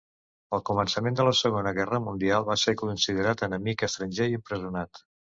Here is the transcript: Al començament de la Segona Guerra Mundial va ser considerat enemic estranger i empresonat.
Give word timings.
Al 0.57 0.61
començament 0.67 1.17
de 1.17 1.25
la 1.27 1.33
Segona 1.39 1.73
Guerra 1.79 1.99
Mundial 2.05 2.47
va 2.47 2.55
ser 2.61 2.73
considerat 2.79 3.43
enemic 3.49 3.85
estranger 3.89 4.27
i 4.33 4.39
empresonat. 4.39 5.03